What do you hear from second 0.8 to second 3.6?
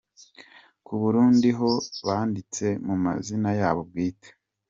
Ku Burundi ho banditse mu mazina